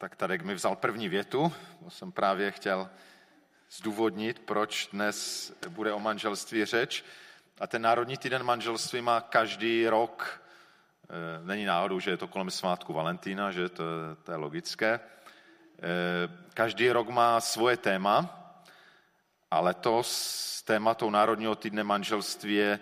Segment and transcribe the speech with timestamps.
[0.00, 1.52] tak Tadek mi vzal první větu.
[1.84, 2.90] To jsem právě chtěl
[3.70, 7.04] zdůvodnit, proč dnes bude o manželství řeč.
[7.60, 10.42] A ten Národní týden manželství má každý rok,
[11.04, 13.84] eh, není náhodou, že je to kolem svátku Valentína, že to,
[14.24, 15.00] to je logické.
[15.00, 18.24] Eh, každý rok má svoje téma,
[19.50, 22.80] ale to s tématou Národního týdne manželství je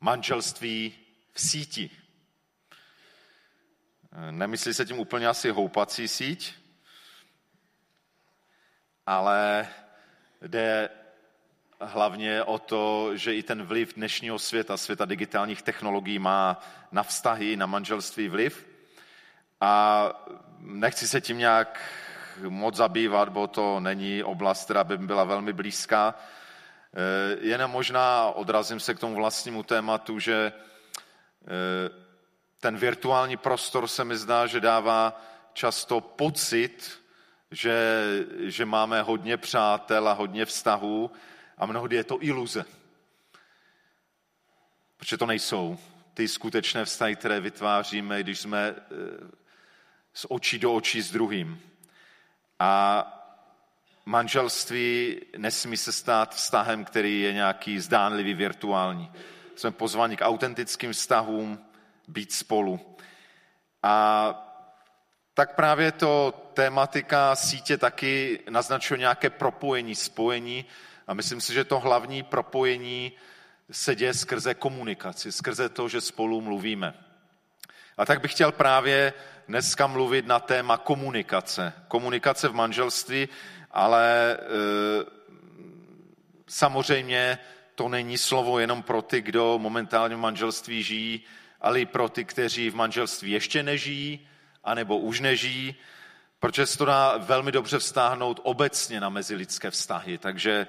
[0.00, 0.94] manželství
[1.32, 1.90] v síti.
[4.30, 6.54] Nemyslí se tím úplně asi houpací síť,
[9.06, 9.68] ale
[10.42, 10.90] jde
[11.80, 16.60] hlavně o to, že i ten vliv dnešního světa, světa digitálních technologií má
[16.92, 18.66] na vztahy, na manželství vliv.
[19.60, 20.08] A
[20.58, 21.80] nechci se tím nějak
[22.48, 26.14] moc zabývat, bo to není oblast, která by byla velmi blízká.
[26.94, 32.05] Eh, jenom možná odrazím se k tomu vlastnímu tématu, že eh,
[32.60, 37.02] ten virtuální prostor se mi zdá, že dává často pocit,
[37.50, 38.04] že,
[38.38, 41.10] že máme hodně přátel a hodně vztahů
[41.58, 42.64] a mnohdy je to iluze.
[44.96, 45.78] Protože to nejsou
[46.14, 48.84] ty skutečné vztahy, které vytváříme, když jsme eh,
[50.14, 51.60] z očí do očí s druhým.
[52.58, 53.04] A
[54.06, 59.12] manželství nesmí se stát vztahem, který je nějaký zdánlivý virtuální.
[59.56, 61.66] Jsme pozváni k autentickým vztahům,
[62.08, 62.96] být spolu.
[63.82, 64.42] A
[65.34, 70.64] tak právě to tématika sítě taky naznačuje nějaké propojení, spojení
[71.06, 73.12] a myslím si, že to hlavní propojení
[73.70, 76.94] se děje skrze komunikaci, skrze to, že spolu mluvíme.
[77.96, 79.12] A tak bych chtěl právě
[79.48, 81.72] dneska mluvit na téma komunikace.
[81.88, 83.28] Komunikace v manželství,
[83.70, 84.38] ale e,
[86.48, 87.38] samozřejmě
[87.74, 91.24] to není slovo jenom pro ty, kdo momentálně v manželství žijí,
[91.60, 94.28] ale i pro ty, kteří v manželství ještě nežijí,
[94.64, 95.74] anebo už nežijí,
[96.40, 100.18] protože se to dá velmi dobře vztáhnout obecně na mezilidské vztahy.
[100.18, 100.66] Takže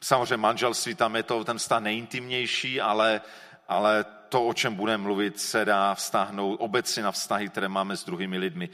[0.00, 3.20] samozřejmě manželství, tam je to ten vztah nejintimnější, ale,
[3.68, 8.04] ale to, o čem budeme mluvit, se dá vztáhnout obecně na vztahy, které máme s
[8.04, 8.68] druhými lidmi.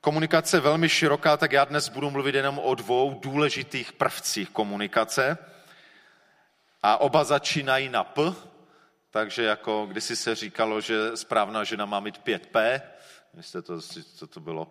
[0.00, 5.38] Komunikace je velmi široká, tak já dnes budu mluvit jenom o dvou důležitých prvcích komunikace.
[6.82, 8.22] A oba začínají na P,
[9.14, 12.80] takže jako kdysi se říkalo, že správná žena má mít 5P,
[13.34, 13.80] Myslíte, to,
[14.14, 14.68] co to bylo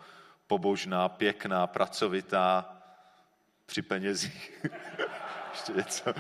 [0.48, 2.78] pobožná, pěkná, pracovitá,
[3.66, 4.64] při penězích.
[5.52, 6.14] Ještě něco.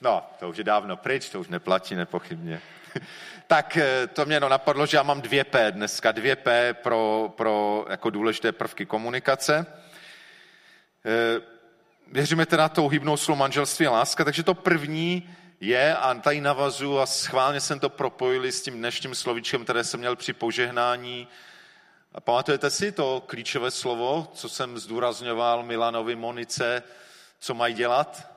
[0.00, 2.60] No, to už je dávno pryč, to už neplatí nepochybně.
[3.46, 8.10] tak eh, to mě no napadlo, že já mám 2P dneska, 2P pro, pro jako
[8.10, 9.66] důležité prvky komunikace.
[11.04, 11.40] Eh,
[12.12, 15.28] věříme teda tou hybnou slovo manželství a láska, takže to první
[15.60, 20.00] je, a tady navazu a schválně jsem to propojili s tím dnešním slovíčkem, které jsem
[20.00, 21.28] měl při požehnání.
[22.14, 26.82] A pamatujete si to klíčové slovo, co jsem zdůrazňoval Milanovi Monice,
[27.38, 28.32] co mají dělat?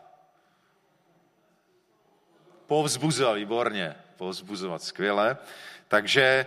[2.68, 5.38] Povzbuzovat, výborně, povzbuzovat, skvěle.
[5.88, 6.46] Takže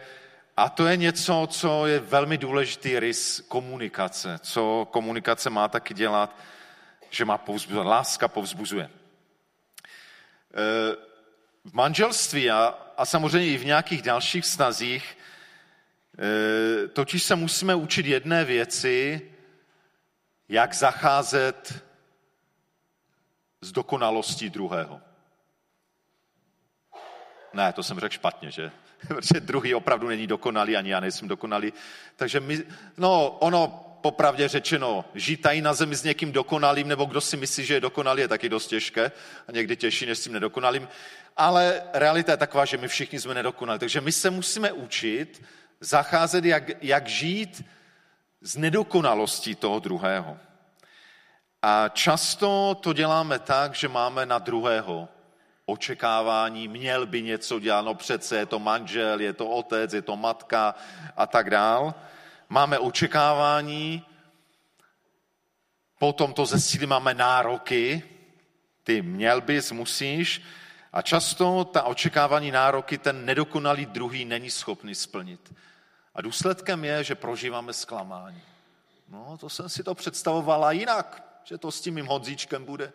[0.56, 4.39] a to je něco, co je velmi důležitý rys komunikace.
[4.43, 6.37] Co komunikace má taky dělat,
[7.10, 7.87] že má povzbuzovat.
[7.87, 8.91] Láska povzbuzuje.
[10.55, 10.97] Eh,
[11.65, 15.19] v manželství a, a samozřejmě i v nějakých dalších vztazích
[16.19, 19.31] eh, totiž se musíme učit jedné věci,
[20.49, 21.85] jak zacházet
[23.61, 25.01] s dokonalostí druhého.
[27.53, 28.73] Ne, to jsem řekl špatně, že?
[29.09, 31.73] Protože druhý opravdu není dokonalý, ani já nejsem dokonalý.
[32.17, 32.65] Takže my,
[32.97, 37.65] no, ono popravdě řečeno, žít tady na zemi s někým dokonalým, nebo kdo si myslí,
[37.65, 39.13] že je dokonalý, je taky dost těžké
[39.49, 40.89] a někdy těžší než s tím nedokonalým.
[41.37, 43.79] Ale realita je taková, že my všichni jsme nedokonalí.
[43.79, 45.43] Takže my se musíme učit
[45.81, 47.65] zacházet, jak, jak žít
[48.41, 50.39] s nedokonalostí toho druhého.
[51.63, 55.09] A často to děláme tak, že máme na druhého
[55.67, 60.17] očekávání, měl by něco dělat, no přece je to manžel, je to otec, je to
[60.17, 60.75] matka
[61.17, 61.95] a tak dál
[62.53, 64.07] máme očekávání,
[65.99, 68.03] potom to ze síly máme nároky,
[68.84, 70.43] ty měl bys, musíš,
[70.93, 75.54] a často ta očekávání nároky ten nedokonalý druhý není schopný splnit.
[76.15, 78.43] A důsledkem je, že prožíváme zklamání.
[79.09, 82.93] No, to jsem si to představovala jinak, že to s tím mým hodzíčkem bude,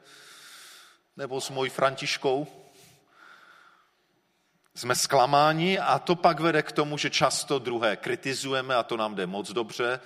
[1.18, 2.48] nebo s mojí Františkou
[4.78, 9.16] jsme zklamáni a to pak vede k tomu, že často druhé kritizujeme a to nám
[9.16, 10.00] jde moc dobře.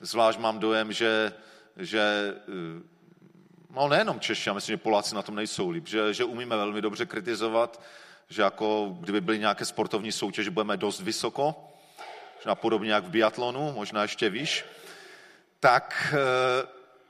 [0.00, 1.32] Zvlášť mám dojem, že,
[1.76, 2.82] že eh,
[3.70, 6.82] no nejenom Češi, já myslím, že Poláci na tom nejsou líp, že, že umíme velmi
[6.82, 7.80] dobře kritizovat,
[8.28, 11.70] že jako kdyby byly nějaké sportovní soutěže, budeme dost vysoko.
[12.36, 14.64] možná podobně jak v biatlonu, možná ještě víš,
[15.60, 16.66] tak eh,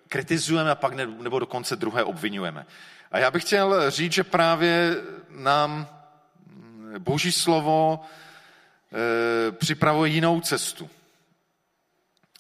[0.09, 2.67] kritizujeme a pak ne, nebo dokonce druhé obvinujeme.
[3.13, 4.97] A já bych chtěl říct, že právě
[5.29, 5.98] nám
[6.99, 10.91] Boží slovo e, připravuje jinou cestu.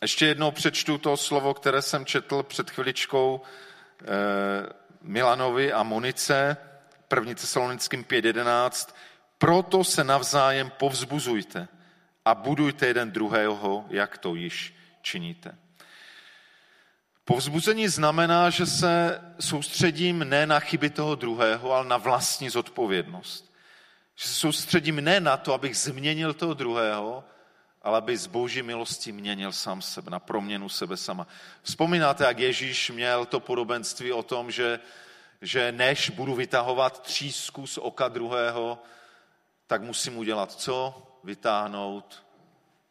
[0.02, 4.05] Ještě jednou přečtu to slovo, které jsem četl před chviličkou e,
[5.02, 6.56] Milanovi a Monice,
[7.16, 7.34] 1.
[7.34, 8.94] Tesalonickým 5.11.
[9.38, 11.69] Proto se navzájem povzbuzujte
[12.25, 15.58] a budujte jeden druhého, jak to již činíte.
[17.25, 23.48] Povzbuzení znamená, že se soustředím ne na chyby toho druhého, ale na vlastní zodpovědnost.
[24.19, 27.25] Že se soustředím ne na to, abych změnil toho druhého,
[27.82, 31.26] ale aby z boží milosti měnil sám sebe, na proměnu sebe sama.
[31.62, 34.81] Vzpomínáte, jak Ježíš měl to podobenství o tom, že,
[35.43, 38.82] že než budu vytahovat třísku z oka druhého,
[39.67, 41.03] tak musím udělat co?
[41.25, 42.26] Vytáhnout.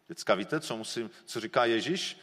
[0.07, 2.19] Děcka, víte, co, musím, co říká Ježíš?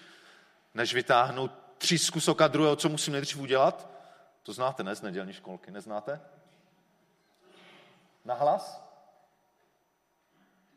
[0.74, 3.88] Než vytáhnout třísku z oka druhého, co musím nejdřív udělat?
[4.42, 6.20] To znáte, ne, z nedělní školky, neznáte?
[8.24, 8.83] Nahlas?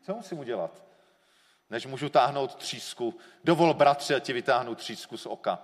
[0.08, 0.70] Co musím udělat?
[1.70, 3.18] Než můžu táhnout třísku.
[3.44, 5.58] Dovol, bratře, a ti vytáhnu třísku z oka.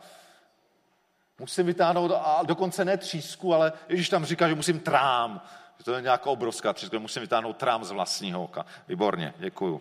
[1.38, 5.40] Musím vytáhnout, a dokonce ne třísku, ale Ježíš tam říká, že musím trám.
[5.78, 8.66] Že to je nějaká obrovská tříska, musím vytáhnout trám z vlastního oka.
[8.88, 9.80] Výborně, děkuju.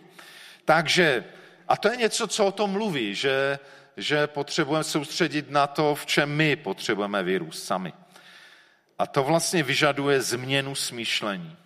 [0.64, 1.24] Takže,
[1.68, 3.58] a to je něco, co o tom mluví, že,
[3.96, 7.92] že potřebujeme soustředit na to, v čem my potřebujeme vyrůst sami.
[8.98, 11.56] A to vlastně vyžaduje změnu smýšlení.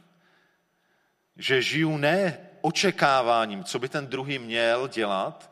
[1.37, 5.51] Že žiju ne očekáváním, co by ten druhý měl dělat,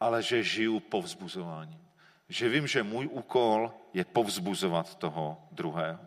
[0.00, 1.80] ale že žiju povzbuzováním.
[2.28, 5.98] Že vím, že můj úkol je povzbuzovat toho druhého.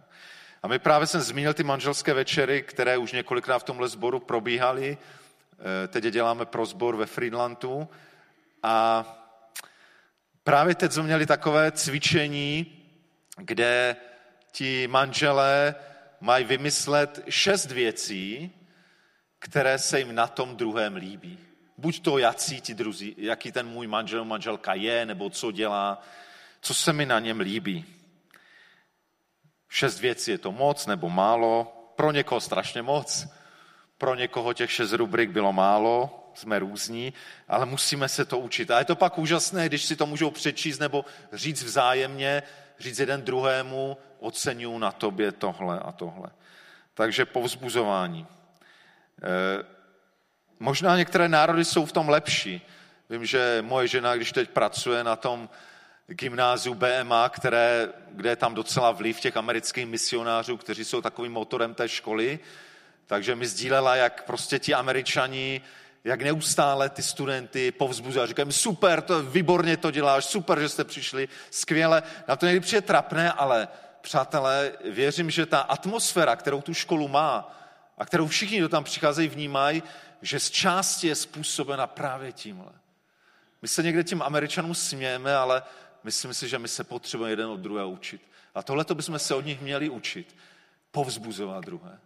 [0.64, 4.98] A my právě jsem zmínil ty manželské večery, které už několikrát v tomhle sboru probíhaly.
[4.98, 7.88] Eh, teď je děláme pro sbor ve Friedlandu.
[8.64, 9.04] A
[10.44, 12.80] právě teď jsme měli takové cvičení,
[13.38, 13.96] kde
[14.52, 15.75] ti manželé
[16.22, 18.52] mají vymyslet šest věcí,
[19.44, 21.38] které se jim na tom druhém líbí.
[21.78, 26.01] Buď to, jací ti druzí, jaký ten můj manžel, manželka je, nebo co dělá,
[26.62, 27.86] co se mi na něm líbí.
[29.69, 33.28] Šest věcí je to moc nebo málo, pro někoho strašně moc,
[33.98, 37.13] pro někoho těch šest rubrik bylo málo, jsme různí,
[37.48, 38.72] ale musíme se to učit.
[38.72, 42.44] A je to pak úžasné, když si to můžou přečíst nebo říct vzájemně,
[42.80, 46.30] říct jeden druhému, oceňuju na tobě tohle a tohle.
[46.94, 48.28] Takže povzbuzování.
[49.21, 49.63] E,
[50.60, 52.62] možná některé národy jsou v tom lepší.
[53.10, 55.50] Vím, že moje žena, když teď pracuje na tom
[56.07, 61.74] gymnáziu BMA, které, kde je tam docela vliv těch amerických misionářů, kteří jsou takovým motorem
[61.74, 62.39] té školy,
[63.06, 65.62] takže mi sdílela, jak prostě ti američani,
[66.04, 71.30] jak neustále ty studenty povzbuzují říkají super, to, výborně to děláš, super, že jste přišli,
[71.51, 72.04] skvěle.
[72.27, 73.68] Na to někdy přijde trapné, ale
[74.01, 77.56] přátelé, věřím, že ta atmosféra, kterou tu školu má
[77.98, 79.84] a kterou všichni, kdo tam přicházejí, vnímají,
[80.22, 82.72] že z části je způsobena právě tímhle.
[83.62, 85.63] My se někde tím Američanům smějeme, ale
[86.04, 88.22] myslím si, že my se potřebujeme jeden od druhého učit.
[88.56, 90.36] A tohle to bychom se od nich měli učit.
[90.92, 92.00] Povzbuzovat druhé.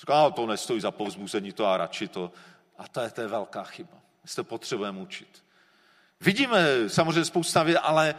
[0.00, 2.32] Říká, to nestojí za povzbuzení, to a radši to.
[2.78, 3.94] A to je, to je velká chyba.
[4.22, 5.44] My se potřebujeme učit.
[6.20, 8.14] Vidíme samozřejmě spousta věcí, ale,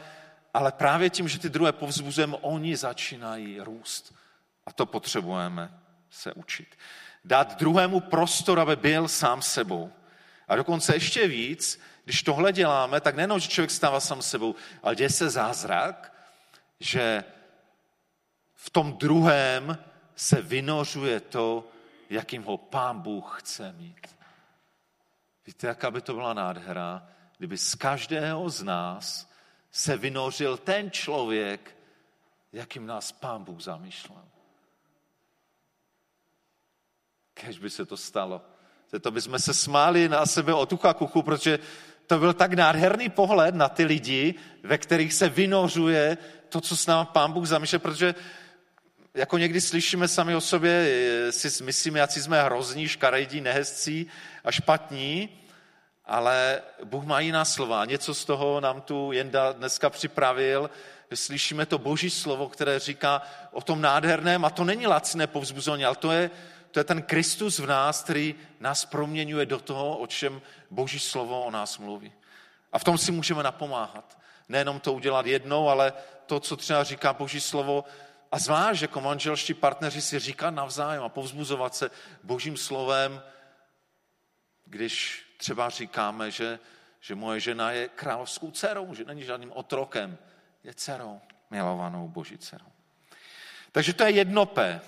[0.53, 4.15] ale právě tím, že ty druhé povzbuzujeme, oni začínají růst.
[4.65, 6.77] A to potřebujeme se učit.
[7.25, 9.91] Dát druhému prostor, aby byl sám sebou.
[10.47, 14.95] A dokonce ještě víc, když tohle děláme, tak nejenom, že člověk stává sám sebou, ale
[14.95, 16.13] děje se zázrak,
[16.79, 17.23] že
[18.55, 19.77] v tom druhém
[20.15, 21.67] se vynořuje to,
[22.09, 24.07] jakým ho pán Bůh chce mít.
[25.47, 29.31] Víte, jaká by to byla nádhera, kdyby z každého z nás
[29.71, 31.77] se vynořil ten člověk,
[32.53, 34.23] jakým nás pán Bůh zamýšlel.
[37.45, 38.41] Kež by se to stalo.
[39.01, 41.59] To bychom se smáli na sebe o tucha kuchu, protože
[42.07, 46.17] to byl tak nádherný pohled na ty lidi, ve kterých se vynořuje
[46.49, 48.15] to, co s námi pán Bůh zamýšlel, protože
[49.13, 50.91] jako někdy slyšíme sami o sobě,
[51.29, 54.07] si myslíme, jak jsme hrozní, škaredí, nehezcí
[54.43, 55.29] a špatní,
[56.05, 57.85] ale Bůh má jiná slova.
[57.85, 60.69] Něco z toho nám tu Jenda dneska připravil,
[61.13, 65.95] slyšíme to boží slovo, které říká o tom nádherném, a to není lacné povzbuzení, ale
[65.95, 66.31] to je,
[66.71, 71.43] to je ten Kristus v nás, který nás proměňuje do toho, o čem Boží slovo
[71.43, 72.13] o nás mluví.
[72.71, 74.17] A v tom si můžeme napomáhat.
[74.49, 75.93] Nejenom to udělat jednou, ale
[76.25, 77.85] to, co třeba říká Boží slovo,
[78.31, 81.91] a zvlášť jako manželští partneři si říkat navzájem a povzbuzovat se
[82.23, 83.23] Božím slovem,
[84.65, 86.59] když třeba říkáme, že,
[86.99, 90.17] že moje žena je královskou dcerou, že není žádným otrokem,
[90.63, 92.71] je dcerou, milovanou boží dcerou.
[93.71, 94.81] Takže to je jedno P.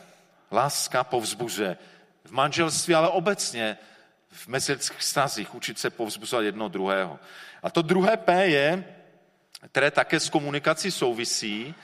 [0.52, 1.78] Láska povzbuzuje
[2.24, 3.78] v manželství, ale obecně
[4.32, 7.20] v mezilidských vztazích, učit se povzbuzovat jedno druhého.
[7.64, 8.96] A to druhé P je,
[9.72, 11.76] které také s komunikací souvisí,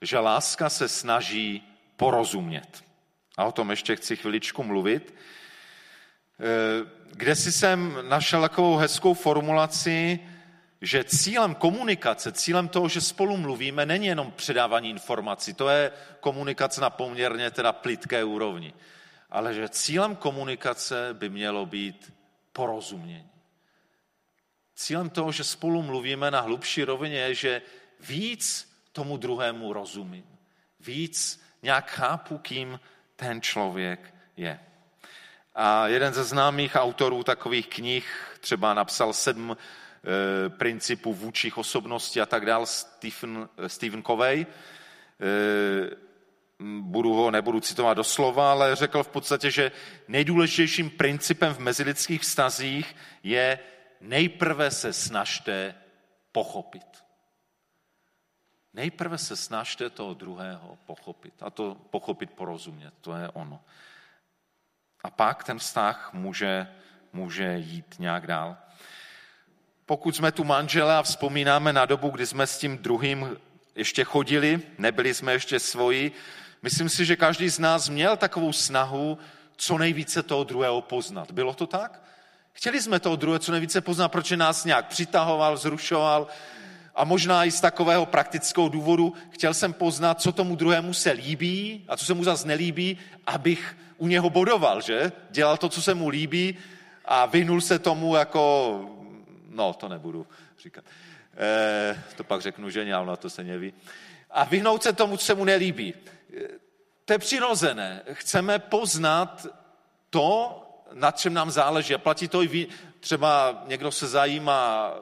[0.00, 1.62] že láska se snaží
[1.96, 2.84] porozumět.
[3.36, 5.14] A o tom ještě chci chviličku mluvit.
[6.40, 10.20] Eh, kde si jsem našel takovou hezkou formulaci,
[10.82, 16.80] že cílem komunikace, cílem toho, že spolu mluvíme, není jenom předávání informací, to je komunikace
[16.80, 18.74] na poměrně teda plitké úrovni,
[19.30, 22.12] ale že cílem komunikace by mělo být
[22.52, 23.30] porozumění.
[24.74, 27.62] Cílem toho, že spolu mluvíme na hlubší rovině, je, že
[28.00, 30.24] víc tomu druhému rozumím.
[30.80, 32.80] Víc nějak chápu, kým
[33.16, 34.60] ten člověk je.
[35.54, 39.56] A jeden ze známých autorů takových knih třeba napsal sedm
[40.48, 44.40] principů vůčích osobností a tak dál, Stephen, Stephen Covey.
[44.40, 44.46] E,
[46.80, 49.72] budu ho, nebudu citovat doslova, ale řekl v podstatě, že
[50.08, 53.58] nejdůležitějším principem v mezilidských vztazích je
[54.00, 55.74] nejprve se snažte
[56.32, 57.04] pochopit.
[58.74, 61.34] Nejprve se snažte toho druhého pochopit.
[61.42, 63.60] A to pochopit, porozumět, to je ono.
[65.04, 66.68] A pak ten vztah může,
[67.12, 68.56] může jít nějak dál.
[69.86, 73.36] Pokud jsme tu manžele a vzpomínáme na dobu, kdy jsme s tím druhým
[73.74, 76.12] ještě chodili, nebyli jsme ještě svoji,
[76.62, 79.18] myslím si, že každý z nás měl takovou snahu
[79.56, 81.30] co nejvíce toho druhého poznat.
[81.30, 82.02] Bylo to tak?
[82.52, 86.26] Chtěli jsme toho druhého co nejvíce poznat, proč nás nějak přitahoval, zrušoval,
[86.94, 91.84] a možná i z takového praktického důvodu chtěl jsem poznat, co tomu druhému se líbí
[91.88, 95.12] a co se mu zase nelíbí, abych u něho bodoval, že?
[95.30, 96.58] Dělal to, co se mu líbí
[97.04, 98.80] a vyhnul se tomu jako,
[99.52, 100.26] no to nebudu
[100.62, 100.84] říkat.
[101.36, 103.74] E, to pak řeknu ženě, ale na to se neví.
[104.30, 105.94] A vyhnout se tomu, co se mu nelíbí.
[105.94, 106.48] E,
[107.04, 108.02] to je přirozené.
[108.12, 109.46] Chceme poznat
[110.10, 110.58] to,
[110.92, 111.94] na čem nám záleží.
[111.94, 112.66] A platí to i vy,
[113.00, 114.94] třeba někdo se zajímá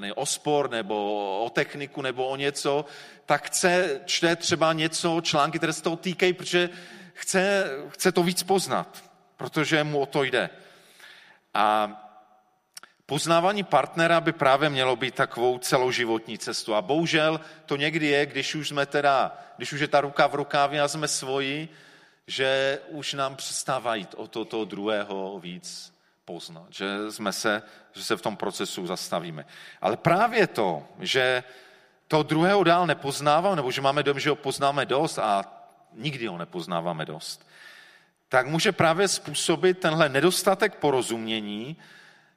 [0.00, 0.94] nevím, o spor nebo
[1.44, 2.84] o techniku nebo o něco,
[3.26, 6.70] tak chce, čte třeba něco, články, které se toho týkají, protože
[7.12, 9.04] chce, chce to víc poznat,
[9.36, 10.50] protože mu o to jde.
[11.54, 12.00] A
[13.06, 16.74] poznávání partnera by právě mělo být takovou celoživotní cestu.
[16.74, 20.34] A bohužel to někdy je, když už jsme teda, když už je ta ruka v
[20.34, 21.68] rukávě a jsme svoji,
[22.26, 25.94] že už nám přestává jít o to, toho druhého víc
[26.24, 29.46] poznat, že, jsme se, že se v tom procesu zastavíme.
[29.80, 31.42] Ale právě to, že
[32.08, 35.44] to druhého dál nepoznáváme, nebo že máme dom, že ho poznáme dost a
[35.92, 37.46] nikdy ho nepoznáváme dost,
[38.28, 41.76] tak může právě způsobit tenhle nedostatek porozumění,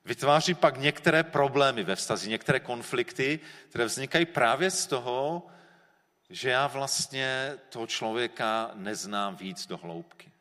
[0.07, 5.47] vytváří pak některé problémy ve vztazi, některé konflikty, které vznikají právě z toho,
[6.29, 10.31] že já vlastně toho člověka neznám víc do hloubky.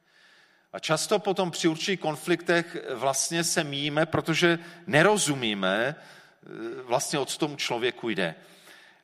[0.72, 7.56] A často potom při určitých konfliktech vlastně se míjíme, protože nerozumíme eh, vlastně, od tomu
[7.56, 8.34] člověku jde.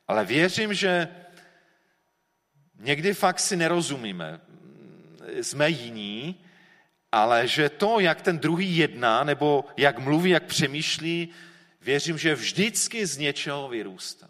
[0.07, 1.07] Ale věřím, že
[2.79, 4.39] někdy fakt si nerozumíme.
[5.41, 6.45] Jsme jiní,
[7.13, 11.29] ale že to, jak ten druhý jedná, nebo jak mluví, jak přemýšlí,
[11.81, 14.27] věřím, že vždycky z něčeho vyrůstá.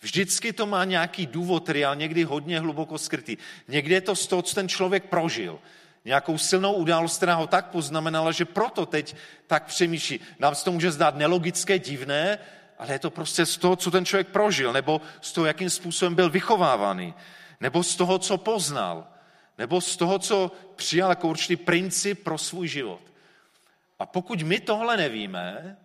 [0.00, 3.36] Vždycky to má nějaký důvod, který je někdy hodně hluboko skrytý.
[3.68, 5.58] Někdy je to z toho, co ten člověk prožil
[6.04, 10.20] nějakou silnou událost, která ho tak poznamenala, že proto teď tak přemýšlí.
[10.38, 12.38] Nám se to může zdát nelogické, divné,
[12.78, 16.14] ale je to prostě z toho, co ten člověk prožil, nebo z toho, jakým způsobem
[16.14, 17.14] byl vychovávaný,
[17.60, 19.06] nebo z toho, co poznal,
[19.58, 23.00] nebo z toho, co přijal jako určitý princip pro svůj život.
[23.98, 25.76] A pokud my tohle nevíme,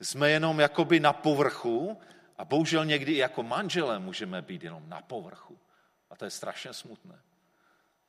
[0.00, 1.98] jsme jenom jakoby na povrchu
[2.38, 5.58] a bohužel někdy i jako manželé můžeme být jenom na povrchu.
[6.10, 7.18] A to je strašně smutné.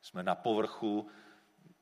[0.02, 1.08] Jsme na povrchu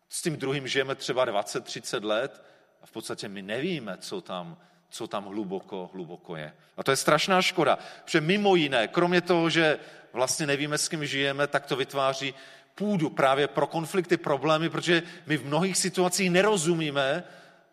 [0.09, 2.45] s tím druhým žijeme třeba 20-30 let
[2.83, 4.57] a v podstatě my nevíme, co tam,
[4.91, 6.55] co tam hluboko, hluboko je.
[6.77, 9.79] A to je strašná škoda, protože mimo jiné, kromě toho, že
[10.13, 12.35] vlastně nevíme, s kým žijeme, tak to vytváří
[12.75, 17.25] půdu právě pro konflikty, problémy, protože my v mnohých situacích nerozumíme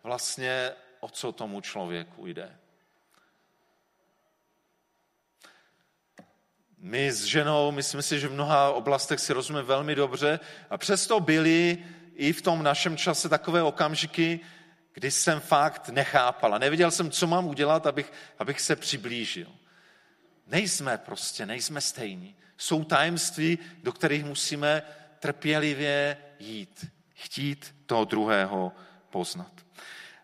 [0.02, 2.58] vlastně, o co tomu člověku jde.
[6.78, 10.40] My s ženou, myslím si, že v mnoha oblastech si rozumíme velmi dobře
[10.70, 14.40] a přesto byli i v tom našem čase takové okamžiky,
[14.92, 19.48] kdy jsem fakt nechápal a nevěděl jsem, co mám udělat, abych, abych se přiblížil.
[20.46, 22.36] Nejsme prostě, nejsme stejní.
[22.62, 24.82] Jsou tajemství, do kterých musíme
[25.18, 26.86] trpělivě jít.
[27.14, 28.72] Chtít toho druhého
[29.10, 29.52] poznat.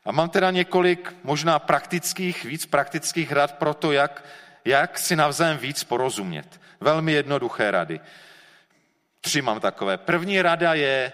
[0.05, 4.25] A mám teda několik možná praktických, víc praktických rad pro to, jak,
[4.65, 6.61] jak si navzájem víc porozumět.
[6.81, 8.01] Velmi jednoduché rady.
[9.21, 9.99] Tři mám takové.
[9.99, 11.13] První rada je,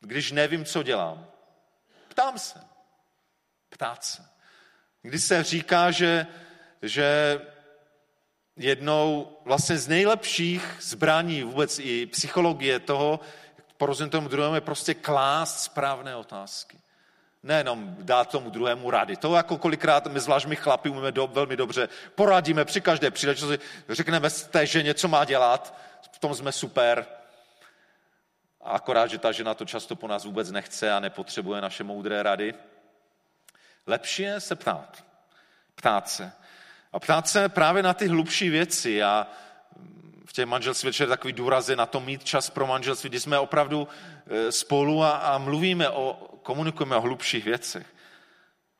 [0.00, 1.26] když nevím, co dělám,
[2.08, 2.60] ptám se.
[3.68, 4.22] Ptát se.
[5.02, 6.26] Když se říká, že,
[6.82, 7.40] že
[8.56, 13.20] jednou vlastně z nejlepších zbraní vůbec i psychologie toho,
[13.76, 16.78] porozumět tomu druhému, je prostě klást správné otázky.
[17.42, 19.16] Nejenom dát tomu druhému rady.
[19.16, 21.88] To jako kolikrát my, zvlášť my chlapi, umíme do, velmi dobře.
[22.14, 23.58] Poradíme při každé příležitosti,
[23.88, 25.78] řekneme té ženě, co má dělat,
[26.12, 27.06] v tom jsme super.
[28.60, 32.22] A akorát, že ta žena to často po nás vůbec nechce a nepotřebuje naše moudré
[32.22, 32.54] rady.
[33.86, 35.04] Lepší je se ptát.
[35.74, 36.32] Ptát se.
[36.96, 39.02] A ptát se právě na ty hlubší věci.
[39.02, 39.26] A
[40.24, 43.38] v těch manželství večer takový důraz je na to mít čas pro manželství, kdy jsme
[43.38, 43.88] opravdu
[44.26, 47.86] e, spolu a, a mluvíme o, komunikujeme o hlubších věcech.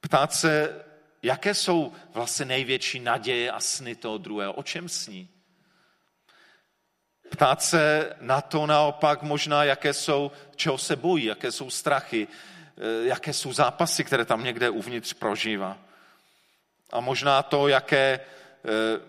[0.01, 0.85] Ptát se,
[1.23, 5.29] jaké jsou vlastně největší naděje a sny toho druhého, o čem sní.
[7.31, 12.29] Ptát se na to naopak možná, jaké jsou, čeho se bojí, jaké jsou strachy,
[12.77, 15.86] e, jaké jsou zápasy, které tam někde uvnitř prožívá
[16.93, 18.21] a možná to, jaké,
[18.65, 19.01] eh,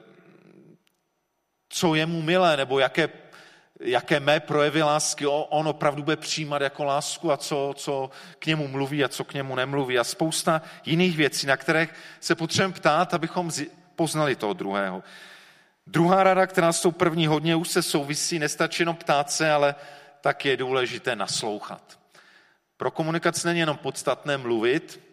[1.69, 3.09] co je mu milé, nebo jaké,
[3.79, 8.67] jaké mé projevy lásky on opravdu bude přijímat jako lásku a co, co k němu
[8.67, 11.87] mluví a co k němu nemluví a spousta jiných věcí, na které
[12.19, 13.51] se potřebujeme ptát, abychom
[13.95, 15.03] poznali toho druhého.
[15.87, 19.75] Druhá rada, která s tou první hodně už se souvisí, nestačí jenom ptát se, ale
[20.21, 21.99] tak je důležité naslouchat.
[22.77, 25.06] Pro komunikaci není jenom podstatné mluvit,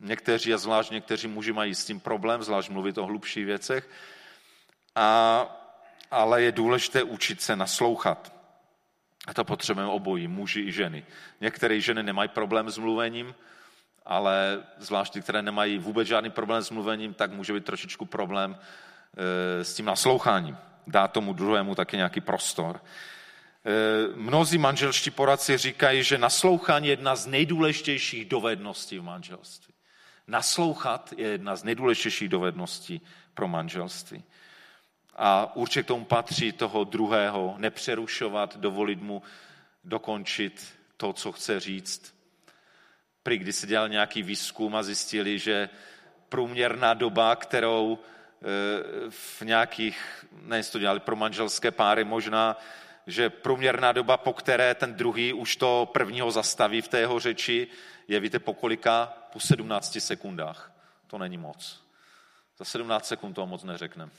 [0.00, 3.90] Někteří, a zvlášť někteří muži mají s tím problém, zvlášť mluvit o hlubších věcech,
[4.94, 5.46] a,
[6.10, 8.32] ale je důležité učit se naslouchat.
[9.26, 11.04] A to potřebujeme obojí, muži i ženy.
[11.40, 13.34] Některé ženy nemají problém s mluvením,
[14.06, 18.58] ale zvlášť ty, které nemají vůbec žádný problém s mluvením, tak může být trošičku problém
[18.58, 20.56] e, s tím nasloucháním.
[20.86, 22.80] Dá tomu druhému taky nějaký prostor.
[22.80, 29.74] E, mnozí manželští poradci říkají, že naslouchání je jedna z nejdůležitějších dovedností v manželství.
[30.28, 33.00] Naslouchat je jedna z nejdůležitějších dovedností
[33.34, 34.24] pro manželství.
[35.16, 39.22] A určitě k tomu patří toho druhého, nepřerušovat, dovolit mu
[39.84, 42.14] dokončit to, co chce říct.
[43.22, 45.68] Prý, když se dělal nějaký výzkum a zjistili, že
[46.28, 52.56] průměrná doba, kterou e, v nějakých, ne, to dělali pro manželské páry, možná,
[53.08, 57.66] že průměrná doba, po které ten druhý už to prvního zastaví v té jeho řeči,
[58.08, 59.12] je víte po kolika?
[59.32, 60.72] Po 17 sekundách.
[61.06, 61.82] To není moc.
[62.58, 64.12] Za 17 sekund toho moc neřekneme.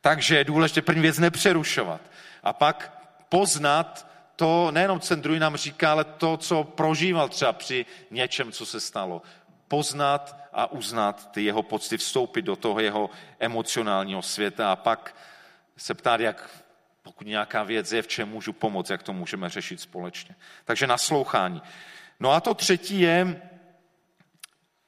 [0.00, 2.00] Takže je důležité první věc nepřerušovat.
[2.42, 4.06] A pak poznat
[4.36, 8.66] to, nejenom co ten druhý nám říká, ale to, co prožíval třeba při něčem, co
[8.66, 9.22] se stalo.
[9.68, 15.16] Poznat a uznat ty jeho pocty, vstoupit do toho jeho emocionálního světa a pak
[15.76, 16.50] se ptát, jak
[17.10, 20.34] pokud nějaká věc je, v čem můžu pomoct, jak to můžeme řešit společně.
[20.64, 21.62] Takže naslouchání.
[22.20, 23.42] No a to třetí je,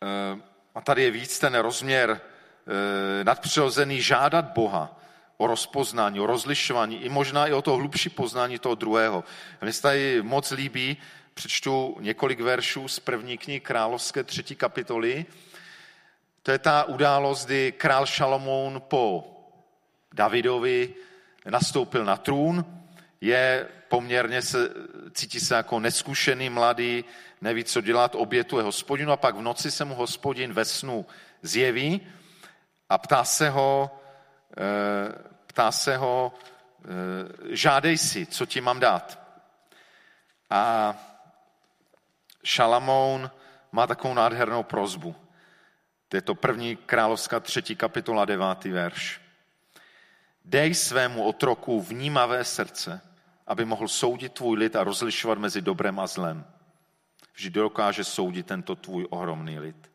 [0.02, 0.40] eh,
[0.74, 5.00] a tady je víc ten rozměr eh, nadpřirozený, žádat Boha
[5.36, 9.24] o rozpoznání, o rozlišování, i možná i o to hlubší poznání toho druhého.
[9.60, 10.96] Mně se tady moc líbí,
[11.34, 15.26] přečtu několik veršů z první knihy Královské třetí kapitoly.
[16.42, 19.26] To je ta událost, kdy král Šalomoun po
[20.12, 20.94] Davidovi
[21.50, 22.64] nastoupil na trůn,
[23.20, 24.68] je poměrně se,
[25.12, 27.04] cítí se jako neskušený mladý,
[27.40, 31.06] neví, co dělat, obětuje hospodinu a pak v noci se mu hospodin ve snu
[31.42, 32.00] zjeví
[32.88, 34.00] a ptá se ho,
[34.56, 35.12] eh,
[35.46, 36.34] ptá se ho,
[36.84, 39.18] eh, žádej si, co ti mám dát.
[40.50, 40.94] A
[42.44, 43.30] Šalamoun
[43.72, 45.16] má takovou nádhernou prozbu.
[46.08, 49.21] To je to první královská třetí kapitola, devátý verš.
[50.44, 53.00] Dej svému otroku vnímavé srdce,
[53.46, 56.44] aby mohl soudit tvůj lid a rozlišovat mezi dobrem a zlem.
[57.34, 59.90] Vždy dokáže soudit tento tvůj ohromný lid.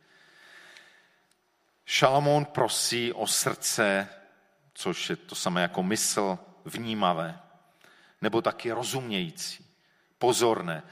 [1.86, 4.10] Šalamón prosí o srdce,
[4.74, 7.40] což je to samé jako mysl, vnímavé,
[8.22, 9.66] nebo taky rozumějící,
[10.18, 10.84] pozorné.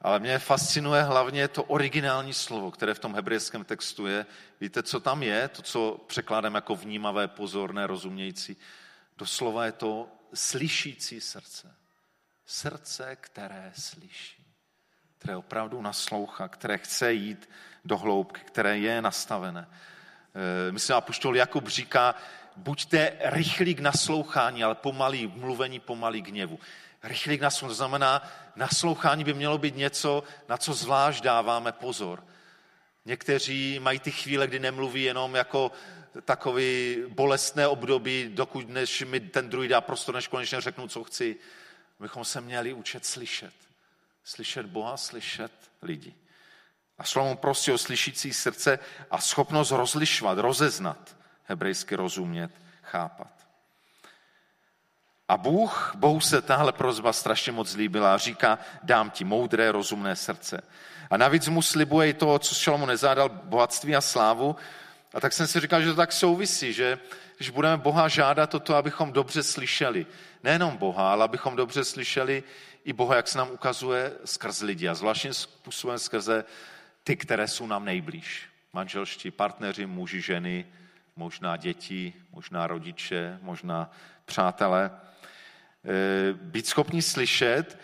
[0.00, 4.26] Ale mě fascinuje hlavně to originální slovo, které v tom hebrejském textu je.
[4.60, 5.48] Víte, co tam je?
[5.48, 8.56] To, co překládám jako vnímavé, pozorné, rozumějící.
[9.16, 11.74] Doslova je to slyšící srdce.
[12.46, 14.46] Srdce, které slyší,
[15.18, 17.48] které opravdu naslouchá, které chce jít
[17.84, 19.68] do hloubky, které je nastavené.
[19.68, 22.14] Eh, myslím, apoštol Jakub říká,
[22.56, 26.58] buďte rychlí k naslouchání, ale pomalý v mluvení, pomalý k gněvu.
[27.02, 28.22] Rychlí k naslouchání, to znamená,
[28.56, 32.24] naslouchání by mělo být něco, na co zvlášť dáváme pozor.
[33.04, 35.72] Někteří mají ty chvíle, kdy nemluví jenom jako
[36.22, 41.36] takový bolestné období, dokud než mi ten druhý dá prostor, než konečně řeknu, co chci.
[42.00, 43.54] Bychom se měli učit slyšet.
[44.24, 46.14] Slyšet Boha, slyšet lidi.
[46.98, 48.78] A slovo prostě o slyšící srdce
[49.10, 52.50] a schopnost rozlišovat, rozeznat, hebrejsky rozumět,
[52.82, 53.46] chápat.
[55.28, 60.16] A Bůh, Bohu se tahle prozba strašně moc líbila a říká, dám ti moudré, rozumné
[60.16, 60.62] srdce.
[61.10, 64.56] A navíc mu slibuje i to, co Šalomu nezádal, bohatství a slávu.
[65.14, 66.98] A tak jsem si říkal, že to tak souvisí, že
[67.36, 70.06] když budeme Boha žádat o to, abychom dobře slyšeli,
[70.42, 72.42] nejenom Boha, ale abychom dobře slyšeli
[72.84, 76.44] i Boha, jak se nám ukazuje skrz lidi a zvláštním způsobem skrze
[77.04, 78.48] ty, které jsou nám nejblíž.
[78.72, 80.66] Manželští partneři, muži, ženy,
[81.16, 83.90] možná děti, možná rodiče, možná
[84.24, 84.90] přátelé.
[84.90, 87.78] E, být schopni slyšet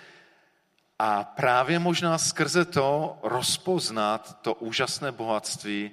[0.99, 5.91] a právě možná skrze to rozpoznat to úžasné bohatství,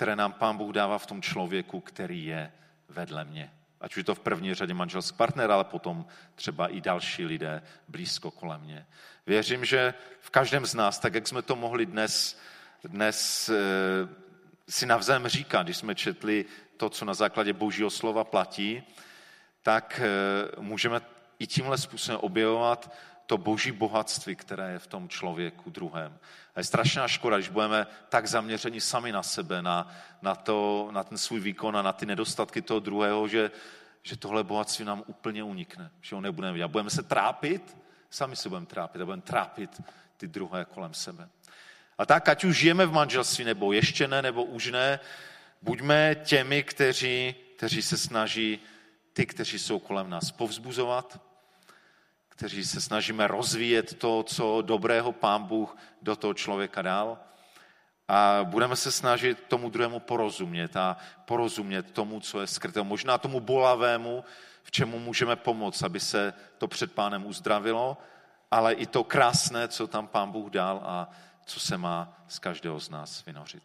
[0.00, 2.52] které nám Pán Bůh dává v tom člověku, který je
[2.88, 3.52] vedle mě.
[3.80, 7.62] Ať už je to v první řadě manželský partner, ale potom třeba i další lidé
[7.88, 8.86] blízko kolem mě.
[9.26, 12.38] Věřím, že v každém z nás, tak jak jsme to mohli dnes,
[12.84, 13.54] dnes e,
[14.68, 16.44] si navzájem říkat, když jsme četli
[16.76, 18.82] to, co na základě božího slova platí,
[19.62, 21.00] tak e, můžeme
[21.38, 22.92] i tímhle způsobem objevovat
[23.30, 26.18] to boží bohatství, které je v tom člověku druhém.
[26.54, 29.88] A je strašná škoda, když budeme tak zaměřeni sami na sebe, na,
[30.22, 33.50] na, to, na ten svůj výkon a na ty nedostatky toho druhého, že,
[34.02, 36.68] že tohle bohatství nám úplně unikne, že ho nebudeme vidět.
[36.68, 37.76] Budeme se trápit,
[38.10, 39.82] sami se budeme trápit a budeme trápit
[40.16, 41.28] ty druhé kolem sebe.
[41.98, 45.00] A tak, ať už žijeme v manželství, nebo ještě ne, nebo už ne,
[45.62, 48.58] buďme těmi, kteří, kteří se snaží
[49.12, 51.29] ty, kteří jsou kolem nás povzbuzovat,
[52.40, 57.18] kteří se snažíme rozvíjet to, co dobrého pán Bůh do toho člověka dal.
[58.08, 62.82] A budeme se snažit tomu druhému porozumět a porozumět tomu, co je skryté.
[62.82, 64.24] Možná tomu bolavému,
[64.62, 67.98] v čemu můžeme pomoct, aby se to před pánem uzdravilo,
[68.50, 71.10] ale i to krásné, co tam pán Bůh dal a
[71.44, 73.62] co se má z každého z nás vynořit.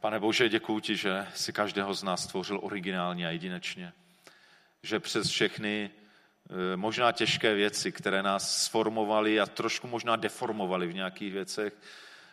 [0.00, 3.92] Pane Bože, děkuji ti, že si každého z nás stvořil originálně a jedinečně.
[4.82, 5.90] Že přes všechny
[6.76, 11.72] možná těžké věci, které nás sformovaly a trošku možná deformovaly v nějakých věcech,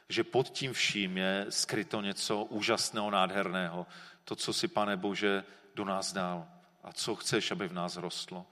[0.10, 3.88] že pod tím vším je skryto něco úžasného, nádherného.
[4.24, 5.44] To, co si, pane Bože,
[5.76, 6.48] do nás dal
[6.84, 8.46] a co chceš, aby v nás rostlo.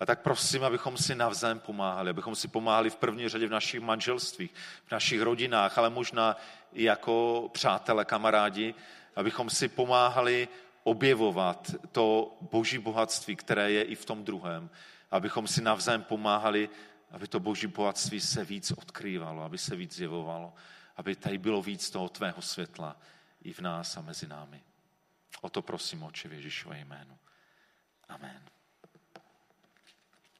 [0.00, 3.80] A tak prosím, abychom si navzájem pomáhali, abychom si pomáhali v první řadě v našich
[3.80, 4.50] manželstvích,
[4.86, 6.36] v našich rodinách, ale možná
[6.72, 8.74] i jako přátelé, kamarádi,
[9.16, 10.48] abychom si pomáhali
[10.84, 14.70] objevovat to boží bohatství, které je i v tom druhém.
[15.10, 16.68] Abychom si navzájem pomáhali,
[17.10, 20.54] aby to boží bohatství se víc odkrývalo, aby se víc zjevovalo,
[20.96, 22.96] aby tady bylo víc toho tvého světla
[23.42, 24.62] i v nás a mezi námi.
[25.40, 27.18] O to prosím, oči v Ježíšové jménu.
[28.08, 28.59] Amen.